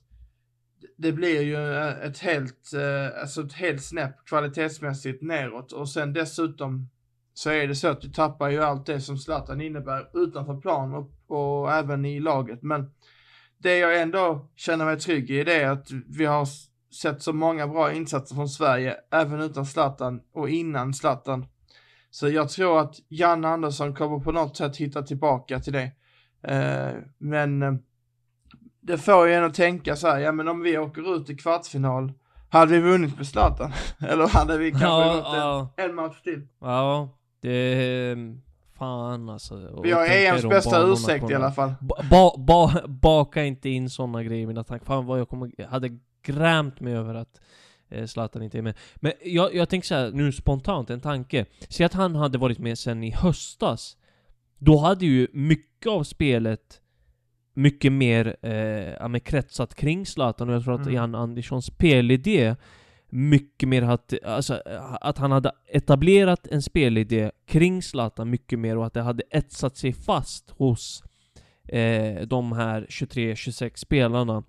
[0.96, 6.12] det blir ju eh, ett helt, eh, alltså ett helt snäpp kvalitetsmässigt neråt och sen
[6.12, 6.88] dessutom
[7.34, 10.94] så är det så att du tappar ju allt det som Zlatan innebär utanför plan
[10.94, 12.62] och, och även i laget.
[12.62, 12.90] Men
[13.58, 16.48] det jag ändå känner mig trygg i det är att vi har
[16.94, 21.46] sett så många bra insatser från Sverige, även utan Zlatan och innan Zlatan.
[22.10, 25.90] Så jag tror att Janne Andersson kommer på något sätt hitta tillbaka till det.
[26.42, 27.72] Eh, men eh,
[28.80, 31.36] det får ju en att tänka så här, ja men om vi åker ut i
[31.36, 32.12] kvartsfinal,
[32.48, 33.72] hade vi vunnit med Zlatan?
[34.08, 35.72] Eller hade vi kanske ja, gått ja.
[35.76, 36.48] En, en match till?
[36.60, 37.08] Ja,
[37.40, 38.16] det...
[38.78, 39.80] Fan alltså.
[39.82, 41.74] Vi har EMs bästa ursäkt i alla fall.
[42.10, 44.86] Ba, ba, baka inte in sådana grejer i mina tankar.
[44.86, 45.98] Fan vad jag kommer, hade
[46.32, 47.40] grämt mig över att
[47.88, 48.76] eh, Zlatan inte är med.
[48.96, 51.46] Men jag, jag tänker såhär, nu spontant, en tanke.
[51.68, 53.96] Säg att han hade varit med sen i höstas.
[54.58, 56.80] Då hade ju mycket av spelet
[57.58, 60.94] mycket mer eh, kretsat kring Zlatan och jag tror att mm.
[60.94, 62.56] Jan Anderssons spelidé
[63.10, 64.62] mycket mer att, alltså,
[65.00, 69.76] att han hade etablerat en spelidé kring Zlatan mycket mer och att det hade etsat
[69.76, 71.02] sig fast hos
[71.68, 74.42] eh, de här 23-26 spelarna.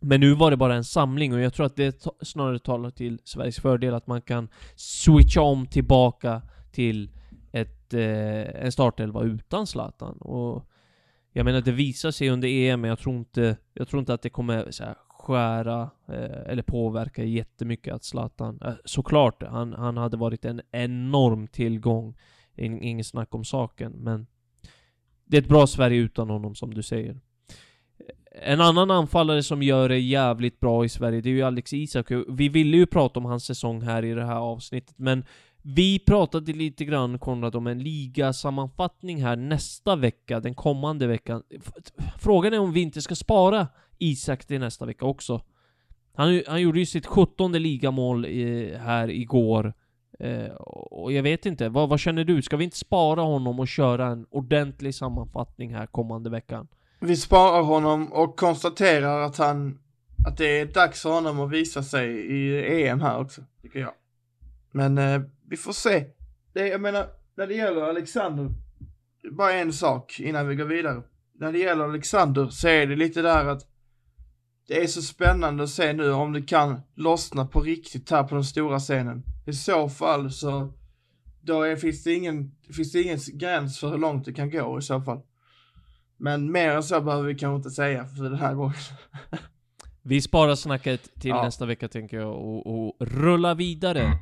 [0.00, 3.20] Men nu var det bara en samling och jag tror att det snarare talar till
[3.24, 7.10] Sveriges fördel att man kan switcha om tillbaka till
[7.52, 10.16] ett, eh, en startelva utan Zlatan.
[10.16, 10.66] Och
[11.32, 14.22] jag menar det visar sig under EM, men jag tror inte, jag tror inte att
[14.22, 19.96] det kommer så här, skära eh, eller påverka jättemycket att Zlatan, eh, såklart, han, han
[19.96, 22.16] hade varit en enorm tillgång.
[22.56, 24.26] In, ingen snack om saken, men
[25.24, 27.20] det är ett bra Sverige utan honom som du säger.
[28.42, 32.06] En annan anfallare som gör det jävligt bra i Sverige, det är ju Alex Isak.
[32.28, 35.24] Vi ville ju prata om hans säsong här i det här avsnittet, men
[35.62, 41.42] vi pratade lite grann, Konrad, om en ligasammanfattning här nästa vecka, den kommande veckan.
[42.18, 43.68] Frågan är om vi inte ska spara
[43.98, 45.42] Isak till nästa vecka också.
[46.14, 49.74] Han, han gjorde ju sitt 17 ligamål i, här igår.
[50.18, 50.52] Eh,
[50.90, 52.42] och jag vet inte, vad, vad, känner du?
[52.42, 56.68] Ska vi inte spara honom och köra en ordentlig sammanfattning här kommande veckan?
[57.02, 59.78] Vi sparar honom och konstaterar att han,
[60.26, 63.92] att det är dags för honom att visa sig i EM här också, tycker jag.
[64.72, 66.04] Men eh, vi får se.
[66.52, 68.50] Det, jag menar, när det gäller Alexander,
[69.30, 71.02] bara en sak innan vi går vidare.
[71.32, 73.66] När det gäller Alexander så är det lite där att
[74.68, 78.34] det är så spännande att se nu om det kan lossna på riktigt här på
[78.34, 79.22] den stora scenen.
[79.46, 80.72] I så fall så,
[81.40, 84.78] då är, finns, det ingen, finns det ingen gräns för hur långt det kan gå
[84.78, 85.20] i så fall.
[86.20, 88.74] Men mer än så behöver vi kanske inte säga för den här gången.
[90.02, 91.42] vi sparar snacket till ja.
[91.42, 94.12] nästa vecka tänker jag och, och rulla vidare.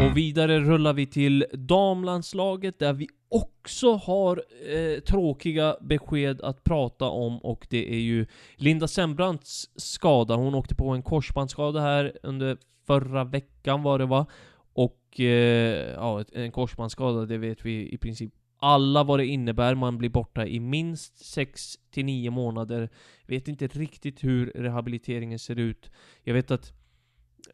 [0.00, 7.04] Och vidare rullar vi till damlandslaget där vi också har eh, tråkiga besked att prata
[7.04, 10.34] om och det är ju Linda Sembrants skada.
[10.34, 14.26] Hon åkte på en korsbandsskada här under förra veckan var det va?
[14.72, 19.74] Och eh, ja, en korsbandsskada, det vet vi i princip alla vad det innebär.
[19.74, 22.88] Man blir borta i minst 6 till 9 månader.
[23.26, 25.90] Vet inte riktigt hur rehabiliteringen ser ut.
[26.22, 26.72] Jag vet att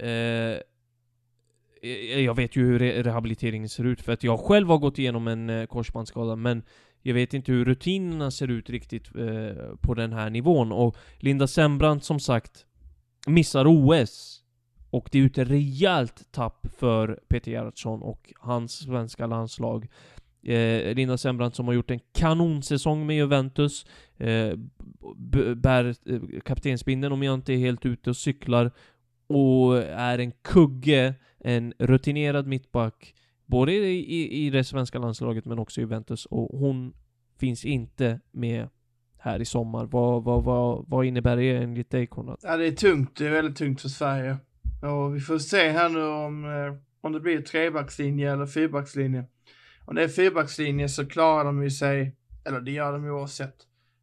[0.01, 0.61] eh, eh,
[1.83, 5.29] eh jag vet ju hur rehabiliteringen ser ut för att jag själv har gått igenom
[5.29, 6.63] en eh, korsbandsskada men
[7.03, 11.47] jag vet inte hur rutinerna ser ut riktigt eh, på den här nivån och Linda
[11.47, 12.67] Sembrant som sagt
[13.27, 14.45] missar OS
[14.95, 19.89] och det är ju ett rejält tapp för Peter Gerhardsson och hans svenska landslag.
[20.45, 24.53] Eh, Linda Sembrant som har gjort en kanonsäsong med Juventus, eh,
[25.57, 28.71] bär eh, kaptensbindeln om jag inte är helt ute och cyklar,
[29.27, 33.15] och är en kugge en rutinerad mittback,
[33.47, 36.27] både i, i det svenska landslaget men också i Juventus.
[36.27, 36.95] Och hon
[37.41, 38.69] finns inte med
[39.19, 39.87] här i sommar.
[39.87, 42.39] Vad, vad, vad, vad innebär det enligt dig Konrad?
[42.43, 43.17] Ja, det är tungt.
[43.17, 44.37] Det är väldigt tungt för Sverige.
[44.83, 49.25] Och vi får se här nu om, eh, om det blir trebackslinje eller fyrbackslinje.
[49.85, 53.57] Om det är fyrbackslinje så klarar de ju sig, eller det gör de ju oavsett.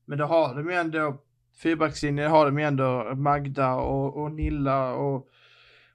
[0.06, 1.22] Men då har de ju ändå,
[1.64, 5.28] fyrbackslinjen har de ju ändå Magda och, och Nilla och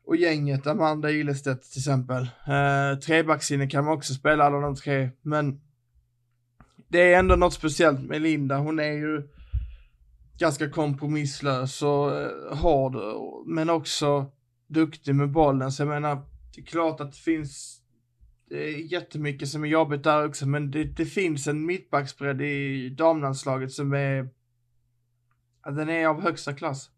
[0.06, 2.22] och gänget, Amanda Ilestedt till exempel.
[2.22, 5.60] Eh, trebackslinjen kan man också spela alla de tre, men
[6.88, 8.58] det är ändå något speciellt med Linda.
[8.58, 9.28] Hon är ju,
[10.38, 12.96] ganska kompromisslös och eh, hård,
[13.46, 14.26] men också
[14.66, 15.72] duktig med bollen.
[15.72, 16.22] Så jag menar,
[16.54, 17.80] det är klart att det finns
[18.48, 22.88] det är jättemycket som är jobbigt där också, men det, det finns en mittbacksbredd i
[22.88, 24.28] damlandslaget som är,
[25.64, 26.90] den är av högsta klass.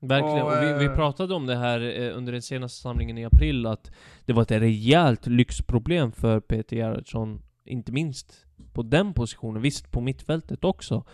[0.00, 3.18] Verkligen, och, och vi, vi, eh, pratade om det här eh, under den senaste samlingen
[3.18, 3.90] i april, att
[4.26, 10.00] det var ett rejält lyxproblem för Peter Gerhardsson, inte minst på den positionen, visst på
[10.00, 11.04] mittfältet också.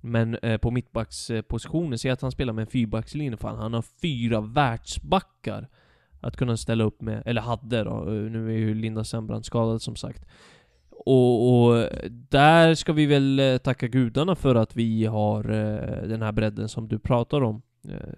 [0.00, 4.40] Men eh, på mittbackspositionen, säg att han spelar med en fyrbackslinje, fan han har fyra
[4.40, 5.68] världsbackar
[6.20, 9.82] att kunna ställa upp med, eller hade då, eh, nu är ju Linda Sembrant skadad
[9.82, 10.24] som sagt.
[10.90, 11.88] Och, och,
[12.28, 16.68] där ska vi väl eh, tacka gudarna för att vi har eh, den här bredden
[16.68, 17.62] som du pratar om.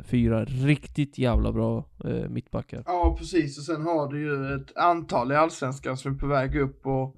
[0.00, 1.84] Fyra riktigt jävla bra
[2.28, 2.82] mittbackar.
[2.86, 3.58] Ja, precis.
[3.58, 7.16] Och sen har du ju ett antal i Allsvenskan som är på väg upp och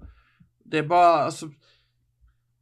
[0.64, 1.46] det är bara, alltså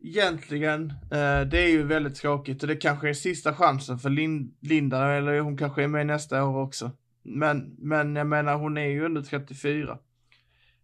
[0.00, 4.54] egentligen, eh, det är ju väldigt tråkigt och det kanske är sista chansen för Lin
[4.60, 6.90] Linda, eller hon kanske är med nästa år också.
[7.30, 9.98] Men, men jag menar, hon är ju under 34.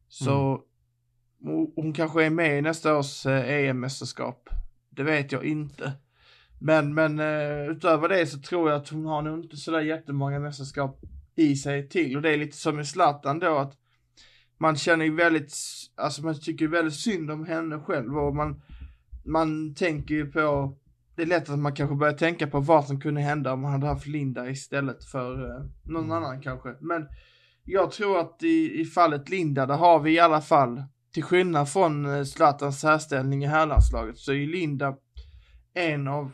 [0.09, 0.63] Så
[1.43, 1.67] mm.
[1.77, 4.49] hon kanske är med i nästa års eh, EM-mästerskap.
[4.91, 5.93] Det vet jag inte.
[6.59, 10.39] Men, men uh, utöver det så tror jag att hon har nog inte sådär jättemånga
[10.39, 11.01] mästerskap
[11.35, 12.17] i sig till.
[12.17, 13.77] Och det är lite som med Zlatan då att
[14.59, 15.55] man känner ju väldigt,
[15.95, 18.63] alltså man tycker väldigt synd om henne själv och man,
[19.25, 20.77] man tänker ju på,
[21.17, 23.73] det är lätt att man kanske börjar tänka på vad som kunde hända om man
[23.73, 26.17] hade haft Linda istället för uh, någon mm.
[26.17, 26.75] annan kanske.
[26.81, 27.09] Men
[27.65, 31.69] jag tror att i, i fallet Linda, där har vi i alla fall, till skillnad
[31.69, 34.97] från Zlatans särställning i herrlandslaget, så är Linda
[35.75, 36.33] en av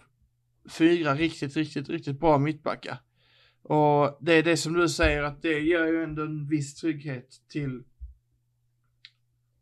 [0.71, 2.99] fyra riktigt, riktigt, riktigt bra mittbackar.
[3.62, 7.29] Och det är det som du säger att det ger ju ändå en viss trygghet
[7.49, 7.83] till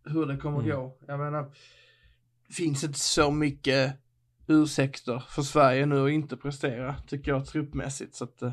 [0.05, 0.71] hur det kommer mm.
[0.71, 0.99] gå.
[1.07, 1.53] Jag menar,
[2.51, 4.01] finns inte så mycket
[4.49, 8.15] ursäkter för Sverige nu att inte prestera, tycker jag truppmässigt.
[8.15, 8.53] Så att, eh,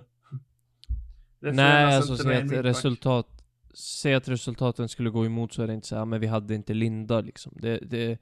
[1.39, 3.27] Nej, alltså säg att resultat,
[3.73, 6.55] säg att resultaten skulle gå emot så är det inte så här, men vi hade
[6.55, 7.53] inte Linda liksom.
[7.55, 8.19] Det, det,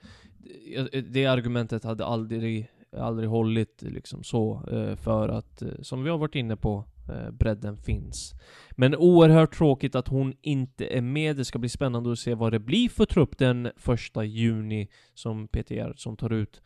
[0.92, 6.10] det, det argumentet hade aldrig aldrig hållit liksom så, eh, för att, eh, som vi
[6.10, 6.86] har varit inne på,
[7.32, 8.34] bredden finns.
[8.72, 11.36] Men oerhört tråkigt att hon inte är med.
[11.36, 15.48] Det ska bli spännande att se vad det blir för trupp den första juni som
[15.48, 16.62] Peter Gerhardsson tar ut.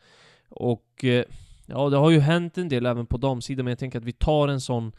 [0.48, 1.24] Och eh,
[1.66, 4.12] ja, det har ju hänt en del även på damsidan, men jag tänker att vi
[4.12, 4.92] tar en sån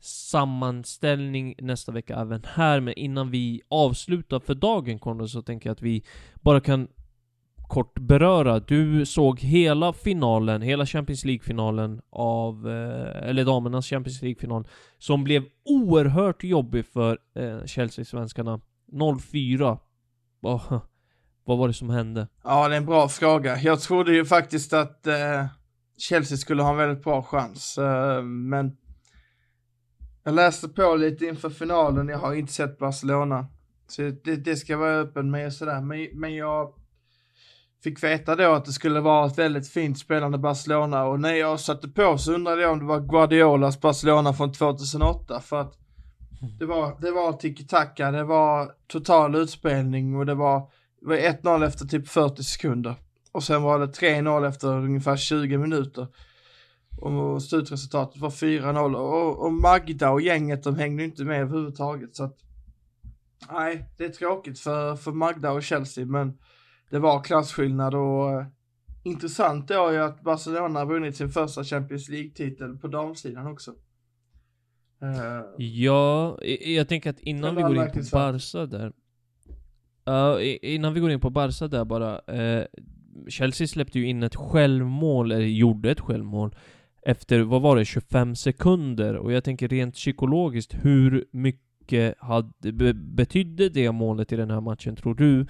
[0.00, 5.72] sammanställning nästa vecka även här, men innan vi avslutar för dagen Konrad, så tänker jag
[5.72, 6.02] att vi
[6.34, 6.88] bara kan
[7.68, 8.60] kort beröra.
[8.60, 14.66] Du såg hela finalen, hela Champions League-finalen av, eh, eller damernas Champions League-final,
[14.98, 18.60] som blev oerhört jobbig för eh, Chelsea-svenskarna.
[18.92, 19.78] 0-4.
[20.42, 20.80] Oh,
[21.44, 22.28] vad var det som hände?
[22.44, 23.58] Ja, det är en bra fråga.
[23.58, 25.46] Jag trodde ju faktiskt att eh,
[25.98, 28.76] Chelsea skulle ha en väldigt bra chans, eh, men
[30.24, 33.46] jag läste på lite inför finalen, jag har inte sett Barcelona.
[33.88, 36.74] Så det, det ska vara öppen med sådär, men, men jag
[37.84, 41.60] fick veta då att det skulle vara ett väldigt fint spelande Barcelona och när jag
[41.60, 45.78] satte på så undrade jag om det var Guardiolas Barcelona från 2008 för att
[46.58, 50.70] det var, det var tiki-taka, det var total utspelning och det var,
[51.02, 52.94] var 1-0 efter typ 40 sekunder.
[53.32, 56.06] Och sen var det 3-0 efter ungefär 20 minuter.
[57.00, 62.24] Och slutresultatet var 4-0 och, och Magda och gänget de hängde inte med överhuvudtaget så
[62.24, 62.38] att
[63.50, 66.38] Nej, det är tråkigt för, för Magda och Chelsea men
[66.90, 68.46] det var klasskillnad och uh,
[69.02, 73.70] intressant då är att Barcelona har vunnit sin första Champions League-titel på damsidan också.
[75.02, 78.92] Uh, ja, jag tänker att innan vi går in på Barca där.
[80.08, 82.20] Uh, innan vi går in på Barca där bara.
[82.32, 82.64] Uh,
[83.28, 86.54] Chelsea släppte ju in ett självmål, eller gjorde ett självmål,
[87.02, 89.16] efter, vad var det, 25 sekunder.
[89.16, 94.96] Och jag tänker rent psykologiskt, hur mycket hade, betydde det målet i den här matchen,
[94.96, 95.46] tror du?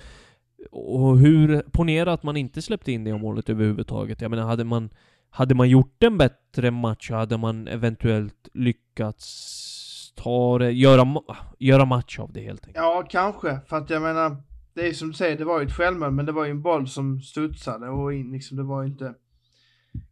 [0.70, 4.20] Och hur, ponera att man inte släppte in det målet överhuvudtaget.
[4.20, 4.90] Jag menar, hade man,
[5.30, 9.81] hade man gjort en bättre match så hade man eventuellt lyckats
[10.14, 11.22] ta det, göra,
[11.58, 12.84] göra match av det helt enkelt.
[12.84, 13.60] Ja, kanske.
[13.66, 14.36] För att jag menar,
[14.74, 16.62] det är som du säger, det var ju ett självmål, men det var ju en
[16.62, 19.14] boll som studsade och in, liksom, det var ju inte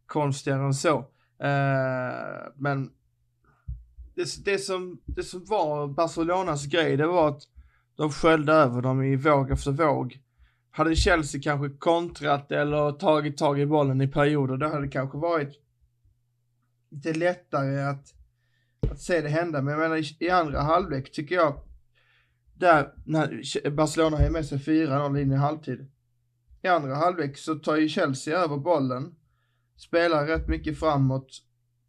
[0.05, 0.97] konstigare än så.
[0.97, 2.91] Uh, men
[4.15, 7.41] det, det, som, det som var Barcelonas grej, det var att
[7.95, 10.19] de sköljde över dem i våg efter våg
[10.71, 15.17] hade Chelsea kanske kontrat eller tagit tag i bollen i perioder, då hade det kanske
[15.17, 15.59] varit
[16.91, 18.13] lite lättare att,
[18.89, 19.61] att se det hända.
[19.61, 21.61] Men jag menar i, i andra halvlek tycker jag,
[22.53, 25.91] där när Barcelona är med sig 4-0 in i halvtid.
[26.61, 29.15] I andra halvlek så tar ju Chelsea över bollen,
[29.77, 31.43] spelar rätt mycket framåt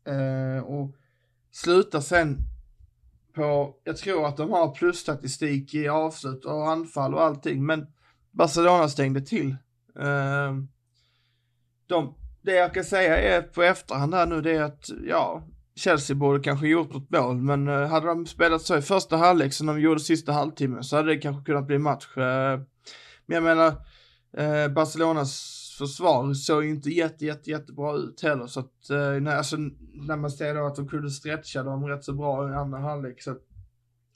[0.05, 0.95] Eh, och
[1.51, 2.39] slutar sen
[3.35, 7.87] på, jag tror att de har plusstatistik i avslut och anfall och allting, men
[8.31, 9.51] Barcelona stängde till.
[9.99, 10.57] Eh,
[11.87, 15.49] de, det jag kan säga är på efterhand här nu, det är att, ja,
[15.83, 19.53] Chelsea borde kanske gjort något mål, men eh, hade de spelat så i första halvlek
[19.53, 22.17] som de gjorde sista halvtimmen så hade det kanske kunnat bli match.
[22.17, 22.61] Eh,
[23.27, 23.67] men jag menar,
[24.37, 28.73] eh, Barcelonas försvar såg inte jätte, jätte, jättebra ut heller, så att
[29.21, 29.57] när, alltså,
[29.95, 33.23] när man ser då att de kunde stretcha dem rätt så bra i andra halvlek
[33.23, 33.37] så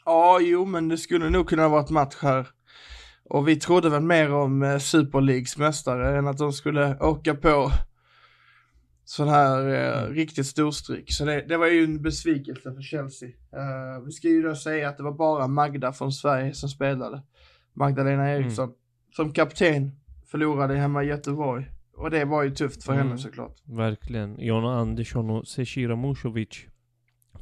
[0.04, 2.48] ja, jo, men det skulle nog kunna vara ett match här.
[3.30, 7.70] Och vi trodde väl mer om Super Leagues mästare än att de skulle åka på
[9.08, 10.14] sån här eh, mm.
[10.14, 11.12] riktigt storstryk.
[11.12, 13.28] Så det, det, var ju en besvikelse för Chelsea.
[13.28, 17.22] Uh, vi ska ju då säga att det var bara Magda från Sverige som spelade.
[17.72, 18.42] Magdalena mm.
[18.42, 18.64] Eriksson.
[18.64, 18.76] Mm.
[19.16, 19.90] Som kapten
[20.26, 21.70] förlorade hemma i Göteborg.
[21.94, 23.06] Och det var ju tufft för mm.
[23.06, 23.56] henne såklart.
[23.64, 24.40] Verkligen.
[24.40, 26.66] Jonna Andersson och Seshira Musovic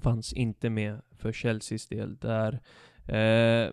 [0.02, 2.16] fanns inte med för Chelseas del.
[2.16, 2.60] Där
[3.06, 3.72] eh,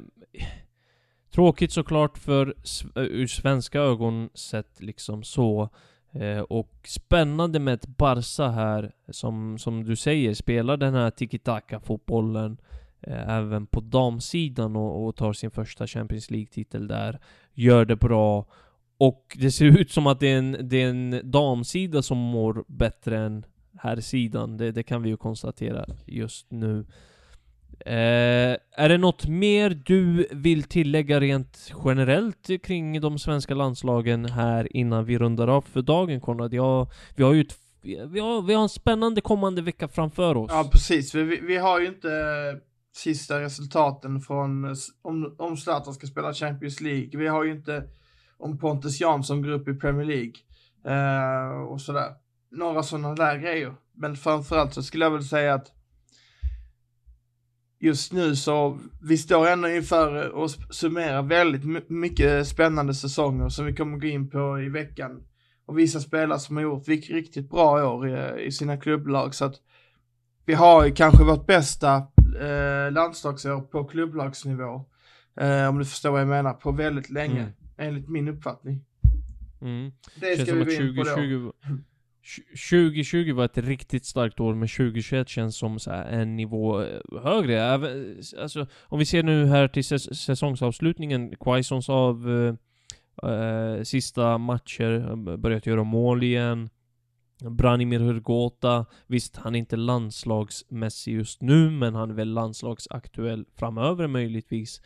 [1.34, 2.56] Tråkigt såklart för
[2.96, 5.70] ur svenska ögon sett liksom så.
[6.14, 12.58] Eh, och spännande med ett Barca här, som, som du säger, spelar den här tiki-taka-fotbollen
[13.02, 17.20] eh, även på damsidan och, och, tar sin första Champions League-titel där.
[17.54, 18.46] Gör det bra.
[18.98, 22.64] Och det ser ut som att det är en, det är en damsida som mår
[22.68, 23.46] bättre än
[23.80, 24.58] herrsidan.
[24.58, 26.86] Det, det kan vi ju konstatera just nu.
[27.80, 34.78] Eh, är det något mer du vill tillägga rent generellt kring de svenska landslagen här
[34.78, 36.54] innan vi rundar av för dagen Konrad?
[36.54, 40.52] Jag, vi har ju ett, vi, har, vi har en spännande kommande vecka framför oss.
[40.54, 42.10] Ja precis, vi, vi har ju inte
[42.94, 47.10] sista resultaten från om, om Zlatan ska spela Champions League.
[47.14, 47.84] Vi har ju inte
[48.38, 50.34] om Pontus Jansson går upp i Premier League
[50.86, 52.14] eh, och sådär.
[52.52, 53.74] Några sådana där grejer.
[53.94, 55.72] Men framförallt så skulle jag väl säga att
[57.82, 63.76] just nu så, vi står ändå inför och summerar väldigt mycket spännande säsonger som vi
[63.76, 65.24] kommer gå in på i veckan.
[65.66, 69.56] Och vissa spelare som har gjort riktigt bra år i, i sina klubblag så att
[70.46, 71.96] vi har ju kanske vårt bästa
[72.42, 74.86] eh, landslagsår på klubblagsnivå.
[75.40, 77.42] Eh, om du förstår vad jag menar, på väldigt länge.
[77.42, 77.54] Mm.
[77.78, 78.86] Enligt min uppfattning.
[79.62, 79.92] Mm.
[80.16, 81.54] Det ska vi gå in på då.
[82.70, 87.74] 2020 var ett riktigt starkt år, men 2021 känns som så en nivå eh, högre.
[87.74, 87.82] Eh,
[88.42, 95.66] alltså, om vi ser nu här till säsongsavslutningen, Quaisons av eh, eh sista matcher, börjat
[95.66, 96.70] göra mål igen.
[97.50, 104.08] Branimir Hurgota, visst han är inte landslagsmässig just nu, men han är väl landslagsaktuell framöver
[104.08, 104.82] möjligtvis.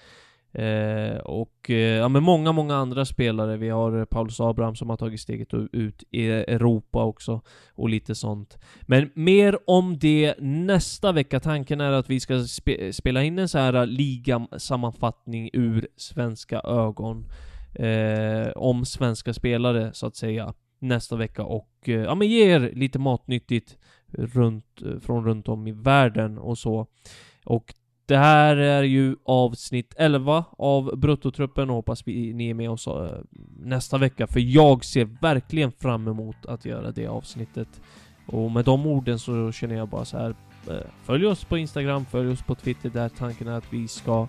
[0.56, 3.58] Eh, och eh, ja, men många, många andra spelare.
[3.58, 7.41] Vi har eh, Paulus Abraham som har tagit steget ut i Europa också,
[7.74, 8.58] och lite sånt.
[8.82, 11.39] Men mer om det nästa vecka.
[11.39, 17.26] Tanken är att vi ska spe spela in en så här ligasammanfattning ur svenska ögon.
[17.76, 21.43] Eh, om svenska spelare, så att säga, nästa vecka.
[21.43, 23.78] Och eh, ja, men ge er lite matnyttigt
[24.08, 26.88] runt, eh, från runt om i världen och så.
[27.45, 27.74] Och
[28.06, 32.88] det här är ju avsnitt 11 av Bruttotruppen och hoppas vi, ni är med oss
[32.88, 33.10] eh,
[33.60, 37.68] nästa vecka för jag ser verkligen fram emot att göra det avsnittet.
[38.28, 40.36] Och med de orden så känner jag bara så här.
[40.70, 44.28] Eh, följ oss på Instagram, följ oss på Twitter där tanken är att vi ska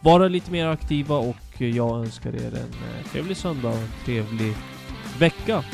[0.00, 4.54] vara lite mer aktiva och jag önskar er en eh, trevlig söndag och en trevlig
[5.18, 5.64] vecka.